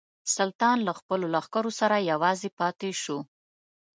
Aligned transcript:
سلطان 0.35 0.77
له 0.87 0.93
خپلو 0.99 1.25
لښکرو 1.35 1.71
سره 1.79 1.95
یوازې 2.11 2.49
پاته 2.59 2.89
شو. 3.03 3.17